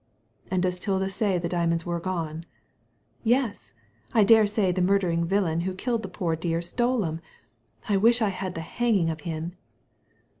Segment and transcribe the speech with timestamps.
[0.27, 2.47] *' "And does Tilda say the diamonds were gone?'*"
[3.33, 3.71] Yes!
[4.13, 7.21] I dessay the murdering villain who killed the poor dear stole 'em.
[7.87, 9.53] I wish I had the hanging of him.'